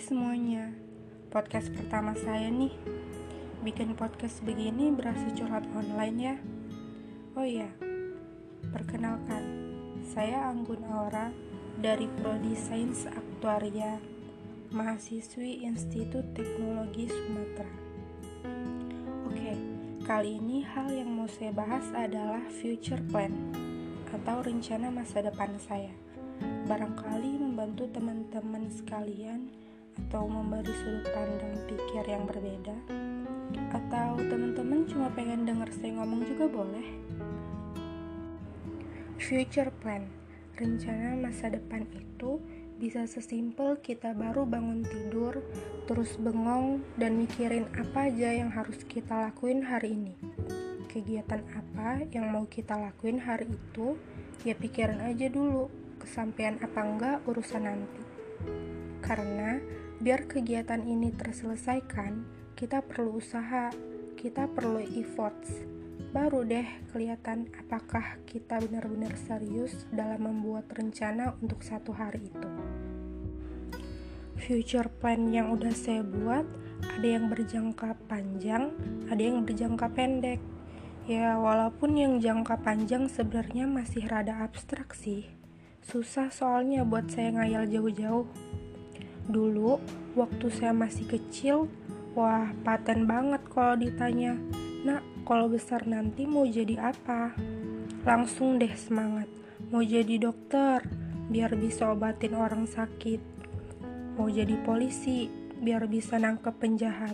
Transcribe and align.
semuanya, 0.00 0.72
podcast 1.28 1.68
pertama 1.76 2.16
saya 2.16 2.48
nih. 2.48 2.72
Bikin 3.60 3.92
podcast 3.92 4.40
begini 4.40 4.88
berasa 4.96 5.28
curhat 5.36 5.68
online 5.76 6.16
ya. 6.16 6.36
Oh 7.36 7.44
iya, 7.44 7.68
perkenalkan, 8.72 9.44
saya 10.08 10.48
Anggun 10.48 10.88
Aura 10.88 11.28
dari 11.76 12.08
Prodi 12.16 12.56
Sains 12.56 13.04
Aktuaria, 13.12 14.00
mahasiswi 14.72 15.68
Institut 15.68 16.32
Teknologi 16.32 17.04
Sumatera. 17.12 17.74
Oke, 19.28 19.52
kali 20.08 20.40
ini 20.40 20.64
hal 20.64 20.96
yang 20.96 21.12
mau 21.12 21.28
saya 21.28 21.52
bahas 21.52 21.84
adalah 21.92 22.40
future 22.48 23.04
plan 23.12 23.36
atau 24.16 24.40
rencana 24.40 24.88
masa 24.88 25.20
depan 25.20 25.60
saya 25.60 25.92
barangkali 26.40 27.36
membantu 27.36 27.84
teman-teman 27.92 28.72
sekalian 28.72 29.52
atau 30.00 30.24
memberi 30.24 30.72
sudut 30.80 31.04
pandang 31.12 31.54
pikir 31.68 32.04
yang 32.08 32.24
berbeda? 32.24 32.76
Atau 33.70 34.18
teman-teman 34.26 34.88
cuma 34.88 35.12
pengen 35.12 35.44
denger 35.44 35.68
saya 35.76 36.00
ngomong 36.00 36.24
juga 36.24 36.48
boleh? 36.48 36.86
Future 39.20 39.68
plan. 39.84 40.08
Rencana 40.56 41.16
masa 41.16 41.52
depan 41.52 41.84
itu 41.92 42.40
bisa 42.80 43.04
sesimpel 43.04 43.76
kita 43.84 44.16
baru 44.16 44.48
bangun 44.48 44.84
tidur 44.88 45.44
terus 45.84 46.16
bengong 46.16 46.80
dan 46.96 47.20
mikirin 47.20 47.68
apa 47.76 48.08
aja 48.08 48.32
yang 48.32 48.48
harus 48.48 48.80
kita 48.88 49.28
lakuin 49.28 49.60
hari 49.60 49.92
ini. 49.92 50.16
Kegiatan 50.88 51.44
apa 51.52 52.08
yang 52.08 52.32
mau 52.32 52.48
kita 52.48 52.76
lakuin 52.76 53.20
hari 53.20 53.52
itu? 53.52 54.00
Ya 54.48 54.56
pikirin 54.56 55.04
aja 55.04 55.28
dulu 55.28 55.68
kesampaian 56.00 56.56
apa 56.64 56.80
enggak 56.80 57.16
urusan 57.28 57.68
nanti 57.68 58.10
karena 59.00 59.60
biar 60.00 60.24
kegiatan 60.24 60.80
ini 60.84 61.12
terselesaikan 61.12 62.24
kita 62.56 62.84
perlu 62.84 63.20
usaha 63.20 63.72
kita 64.20 64.52
perlu 64.52 64.84
efforts. 65.00 65.64
Baru 66.12 66.44
deh 66.44 66.68
kelihatan 66.92 67.48
apakah 67.56 68.20
kita 68.28 68.60
benar-benar 68.60 69.16
serius 69.16 69.88
dalam 69.88 70.28
membuat 70.28 70.68
rencana 70.76 71.32
untuk 71.40 71.64
satu 71.64 71.96
hari 71.96 72.28
itu. 72.28 72.50
Future 74.36 74.92
plan 74.92 75.32
yang 75.32 75.52
udah 75.52 75.72
saya 75.72 76.04
buat 76.04 76.44
ada 76.84 77.08
yang 77.08 77.32
berjangka 77.32 77.96
panjang 78.08 78.72
ada 79.08 79.22
yang 79.24 79.40
berjangka 79.40 79.88
pendek. 79.96 80.40
Ya 81.08 81.40
walaupun 81.40 81.96
yang 81.96 82.20
jangka 82.20 82.60
panjang 82.60 83.08
sebenarnya 83.08 83.64
masih 83.64 84.04
rada 84.04 84.44
abstrak 84.44 84.92
sih. 84.92 85.32
Susah 85.80 86.28
soalnya 86.28 86.84
buat 86.84 87.08
saya 87.08 87.40
ngayal 87.40 87.64
jauh-jauh. 87.72 88.28
Dulu, 89.28 89.76
waktu 90.16 90.46
saya 90.48 90.72
masih 90.72 91.04
kecil, 91.10 91.68
wah 92.14 92.54
paten 92.62 93.04
banget 93.04 93.42
kalau 93.52 93.76
ditanya, 93.76 94.38
Nak, 94.80 95.28
kalau 95.28 95.52
besar 95.52 95.84
nanti 95.84 96.24
mau 96.24 96.48
jadi 96.48 96.80
apa? 96.80 97.36
Langsung 98.00 98.56
deh 98.56 98.72
semangat, 98.72 99.28
mau 99.68 99.84
jadi 99.84 100.16
dokter, 100.16 100.80
biar 101.28 101.52
bisa 101.52 101.92
obatin 101.92 102.32
orang 102.32 102.64
sakit. 102.64 103.20
Mau 104.16 104.32
jadi 104.32 104.56
polisi, 104.64 105.28
biar 105.60 105.84
bisa 105.84 106.16
nangkep 106.16 106.56
penjahat. 106.56 107.12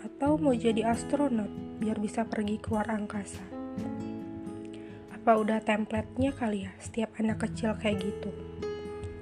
Atau 0.00 0.40
mau 0.40 0.56
jadi 0.56 0.88
astronot, 0.88 1.52
biar 1.84 2.00
bisa 2.00 2.24
pergi 2.24 2.56
keluar 2.56 2.88
angkasa. 2.88 3.44
Apa 5.12 5.36
udah 5.36 5.60
templatenya 5.60 6.32
kali 6.32 6.64
ya 6.64 6.72
setiap 6.80 7.12
anak 7.20 7.44
kecil 7.44 7.76
kayak 7.76 8.00
gitu? 8.08 8.32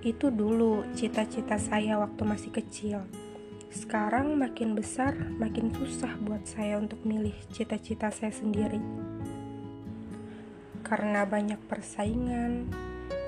Itu 0.00 0.32
dulu 0.32 0.88
cita-cita 0.96 1.60
saya 1.60 2.00
waktu 2.00 2.24
masih 2.24 2.48
kecil. 2.56 3.04
Sekarang 3.68 4.32
makin 4.32 4.72
besar, 4.72 5.12
makin 5.36 5.68
susah 5.76 6.16
buat 6.24 6.48
saya 6.48 6.80
untuk 6.80 7.04
milih 7.04 7.36
cita-cita 7.52 8.08
saya 8.08 8.32
sendiri. 8.32 8.80
Karena 10.80 11.28
banyak 11.28 11.60
persaingan, 11.68 12.72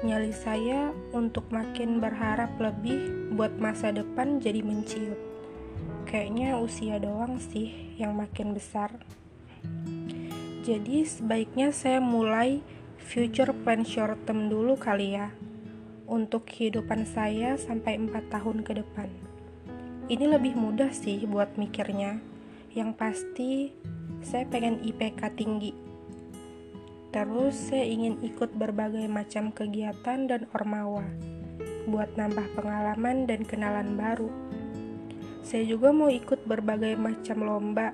nyali 0.01 0.33
saya 0.33 0.97
untuk 1.13 1.53
makin 1.53 2.01
berharap 2.01 2.57
lebih 2.57 3.31
buat 3.37 3.53
masa 3.61 3.93
depan 3.93 4.41
jadi 4.41 4.65
menciut. 4.65 5.21
Kayaknya 6.09 6.57
usia 6.57 6.97
doang 6.97 7.37
sih 7.37 8.01
yang 8.01 8.17
makin 8.17 8.57
besar. 8.57 8.97
Jadi 10.65 11.05
sebaiknya 11.05 11.69
saya 11.69 12.01
mulai 12.01 12.65
future 12.97 13.53
plan 13.61 13.85
short 13.85 14.25
term 14.25 14.49
dulu 14.49 14.81
kali 14.81 15.21
ya 15.21 15.29
untuk 16.07 16.49
kehidupan 16.49 17.07
saya 17.07 17.55
sampai 17.59 17.99
4 17.99 18.33
tahun 18.33 18.63
ke 18.67 18.83
depan. 18.83 19.09
Ini 20.11 20.29
lebih 20.29 20.59
mudah 20.59 20.91
sih 20.91 21.23
buat 21.25 21.55
mikirnya. 21.57 22.19
Yang 22.73 22.91
pasti 22.99 23.53
saya 24.25 24.45
pengen 24.49 24.83
IPK 24.83 25.21
tinggi. 25.39 25.73
Terus 27.13 27.69
saya 27.69 27.85
ingin 27.85 28.19
ikut 28.25 28.57
berbagai 28.57 29.05
macam 29.07 29.53
kegiatan 29.53 30.27
dan 30.27 30.49
ormawa 30.57 31.05
buat 31.85 32.15
nambah 32.17 32.57
pengalaman 32.57 33.29
dan 33.29 33.45
kenalan 33.45 33.99
baru. 33.99 34.31
Saya 35.43 35.67
juga 35.67 35.91
mau 35.91 36.09
ikut 36.09 36.47
berbagai 36.47 36.95
macam 36.97 37.43
lomba 37.43 37.93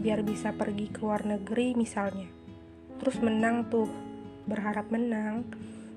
biar 0.00 0.22
bisa 0.22 0.54
pergi 0.54 0.88
ke 0.88 1.02
luar 1.02 1.26
negeri 1.26 1.74
misalnya. 1.76 2.30
Terus 3.02 3.18
menang 3.20 3.66
tuh, 3.68 3.90
berharap 4.46 4.88
menang 4.88 5.44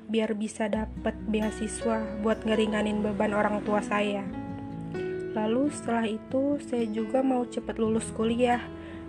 biar 0.08 0.34
bisa 0.40 0.72
dapet 0.72 1.14
beasiswa 1.28 2.04
buat 2.24 2.48
ngeringanin 2.48 3.04
beban 3.04 3.36
orang 3.36 3.60
tua 3.68 3.84
saya. 3.84 4.24
Lalu 5.36 5.70
setelah 5.70 6.08
itu 6.08 6.58
saya 6.64 6.88
juga 6.90 7.22
mau 7.22 7.46
cepet 7.46 7.76
lulus 7.78 8.10
kuliah 8.16 8.64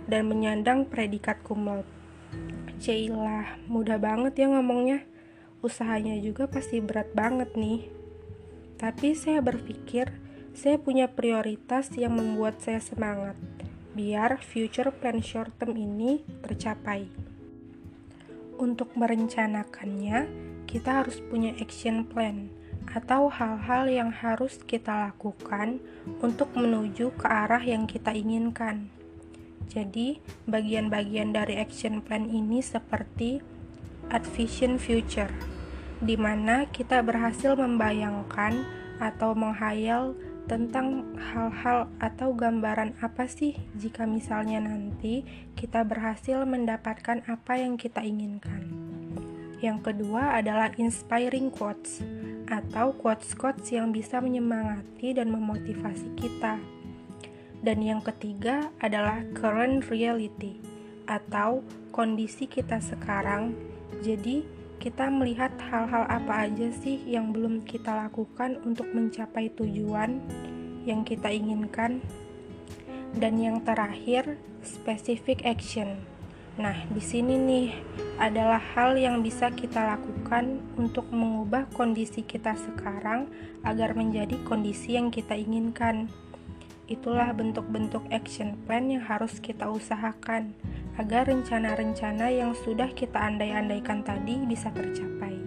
dan 0.05 0.27
menyandang 0.27 0.85
predikat 0.85 1.41
cum 1.41 1.65
laude. 1.65 1.89
Cailah, 2.79 3.59
mudah 3.65 3.97
banget 3.97 4.45
ya 4.45 4.47
ngomongnya. 4.51 5.03
Usahanya 5.59 6.15
juga 6.19 6.47
pasti 6.47 6.79
berat 6.79 7.11
banget 7.11 7.55
nih. 7.57 7.89
Tapi 8.79 9.11
saya 9.17 9.43
berpikir 9.43 10.11
saya 10.55 10.79
punya 10.79 11.11
prioritas 11.11 11.91
yang 11.95 12.15
membuat 12.15 12.63
saya 12.63 12.79
semangat 12.79 13.35
biar 13.99 14.39
future 14.39 14.95
plan 14.95 15.19
short 15.19 15.51
term 15.59 15.75
ini 15.75 16.23
tercapai. 16.45 17.09
Untuk 18.59 18.95
merencanakannya, 18.95 20.19
kita 20.69 21.01
harus 21.01 21.17
punya 21.33 21.57
action 21.57 22.05
plan 22.05 22.53
atau 22.93 23.25
hal-hal 23.25 23.89
yang 23.89 24.13
harus 24.13 24.61
kita 24.61 25.09
lakukan 25.09 25.81
untuk 26.21 26.53
menuju 26.53 27.09
ke 27.17 27.25
arah 27.25 27.61
yang 27.61 27.89
kita 27.89 28.13
inginkan. 28.13 28.93
Jadi, 29.69 30.21
bagian-bagian 30.45 31.33
dari 31.33 31.57
action 31.57 32.05
plan 32.05 32.29
ini 32.29 32.61
seperti 32.61 33.41
Advision 34.13 34.77
Future, 34.77 35.29
di 36.01 36.17
mana 36.17 36.69
kita 36.69 37.01
berhasil 37.01 37.57
membayangkan 37.57 38.65
atau 38.97 39.33
menghayal 39.33 40.17
tentang 40.49 41.05
hal-hal 41.17 41.93
atau 42.01 42.33
gambaran 42.33 42.97
apa 43.05 43.29
sih 43.29 43.53
jika 43.77 44.09
misalnya 44.09 44.57
nanti 44.57 45.21
kita 45.53 45.85
berhasil 45.85 46.41
mendapatkan 46.49 47.21
apa 47.29 47.53
yang 47.61 47.77
kita 47.77 48.01
inginkan. 48.01 48.78
Yang 49.59 49.91
kedua 49.91 50.39
adalah 50.39 50.71
inspiring 50.79 51.51
quotes 51.51 51.99
atau 52.47 52.95
quotes-quotes 52.95 53.75
yang 53.75 53.91
bisa 53.91 54.23
menyemangati 54.23 55.13
dan 55.13 55.29
memotivasi 55.29 56.15
kita. 56.15 56.57
Dan 57.59 57.83
yang 57.83 57.99
ketiga 57.99 58.71
adalah 58.79 59.19
current 59.35 59.83
reality 59.91 60.63
atau 61.11 61.59
kondisi 61.91 62.47
kita 62.47 62.79
sekarang. 62.79 63.51
Jadi, 63.99 64.47
kita 64.79 65.11
melihat 65.11 65.51
hal-hal 65.59 66.07
apa 66.07 66.47
aja 66.47 66.71
sih 66.71 67.03
yang 67.03 67.35
belum 67.35 67.67
kita 67.67 68.07
lakukan 68.07 68.63
untuk 68.63 68.87
mencapai 68.95 69.51
tujuan 69.59 70.23
yang 70.87 71.03
kita 71.03 71.27
inginkan. 71.27 71.99
Dan 73.11 73.43
yang 73.43 73.59
terakhir, 73.67 74.39
specific 74.63 75.43
action. 75.43 75.99
Nah, 76.59 76.75
di 76.91 76.99
sini 76.99 77.39
nih 77.39 77.67
adalah 78.19 78.59
hal 78.75 78.99
yang 78.99 79.23
bisa 79.23 79.47
kita 79.47 79.95
lakukan 79.95 80.59
untuk 80.75 81.07
mengubah 81.07 81.71
kondisi 81.71 82.19
kita 82.19 82.51
sekarang 82.59 83.31
agar 83.63 83.95
menjadi 83.95 84.35
kondisi 84.43 84.99
yang 84.99 85.07
kita 85.07 85.39
inginkan. 85.39 86.11
Itulah 86.91 87.31
bentuk-bentuk 87.31 88.03
action 88.11 88.59
plan 88.67 88.91
yang 88.91 88.99
harus 89.07 89.39
kita 89.39 89.71
usahakan 89.71 90.51
agar 90.99 91.31
rencana-rencana 91.31 92.27
yang 92.27 92.51
sudah 92.51 92.91
kita 92.91 93.15
andai-andaikan 93.15 94.03
tadi 94.03 94.43
bisa 94.43 94.67
tercapai. 94.75 95.39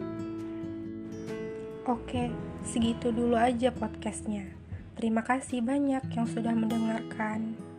Oke, 1.84 2.32
segitu 2.64 3.12
dulu 3.12 3.36
aja 3.36 3.68
podcastnya. 3.68 4.48
Terima 4.96 5.20
kasih 5.20 5.60
banyak 5.60 6.08
yang 6.08 6.24
sudah 6.24 6.56
mendengarkan. 6.56 7.71